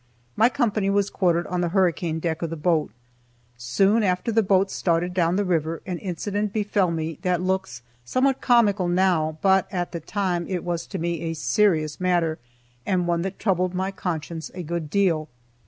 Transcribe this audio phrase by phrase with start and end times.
[0.35, 2.89] My company was quartered on the hurricane deck of the boat.
[3.55, 8.41] Soon after the boat started down the river an incident befell me that looks somewhat
[8.41, 12.39] comical now, but at that time it was to me a serious matter,
[12.83, 15.29] and one that troubled my conscience a good deal.